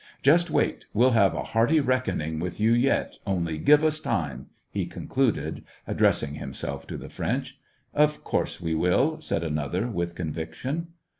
[0.23, 4.87] "Just wait, we'll have a hearty reckoning with you yet, only give us time," he
[4.87, 7.59] concluded, ad dressing himself to the French.
[7.95, 10.87] "■ Of course we will!" said another, with con viction.